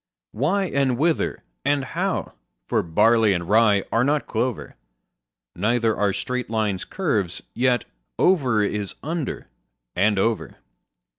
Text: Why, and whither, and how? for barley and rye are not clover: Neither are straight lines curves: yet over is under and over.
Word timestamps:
Why, 0.31 0.63
and 0.63 0.97
whither, 0.97 1.43
and 1.63 1.85
how? 1.85 2.33
for 2.65 2.81
barley 2.81 3.33
and 3.33 3.47
rye 3.47 3.83
are 3.91 4.03
not 4.03 4.25
clover: 4.25 4.75
Neither 5.55 5.95
are 5.95 6.11
straight 6.11 6.49
lines 6.49 6.85
curves: 6.85 7.43
yet 7.53 7.85
over 8.17 8.63
is 8.63 8.95
under 9.03 9.47
and 9.95 10.17
over. 10.17 10.55